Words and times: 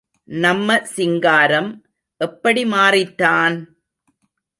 நம்ம 0.29 0.77
சிங்காரம் 0.83 1.69
எப்படி 2.21 2.63
மாறிட்டான்? 2.63 3.57